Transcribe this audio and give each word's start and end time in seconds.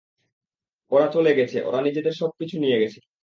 ওরা 0.91 1.07
চলে 1.15 1.31
গেছে, 1.39 1.57
ওরা 1.67 1.79
নিজেদের 1.81 2.13
সবকিছু 2.21 2.55
নিয়ে 2.59 2.81
গেছে। 2.81 2.99